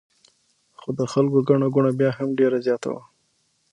خو 0.79 0.89
د 0.99 1.01
خلکو 1.13 1.39
ګڼه 1.49 1.67
ګوڼه 1.75 1.91
بیا 1.99 2.09
هم 2.17 2.29
ډېره 2.39 2.57
زیاته 2.65 2.87
وه. 2.93 3.01